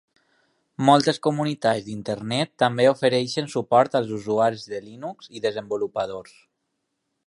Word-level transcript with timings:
Moltes 0.89 1.19
comunitats 1.27 1.85
d'Internet 1.89 2.51
també 2.65 2.89
ofereixen 2.93 3.53
suport 3.57 4.01
als 4.01 4.17
usuaris 4.19 4.67
de 4.75 4.85
Linux 4.89 5.33
i 5.41 5.49
desenvolupadors. 5.49 6.39